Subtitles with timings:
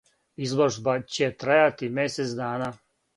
[0.45, 2.71] Изложба ће трајати месец дана.